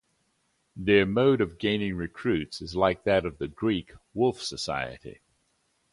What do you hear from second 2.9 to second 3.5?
that of the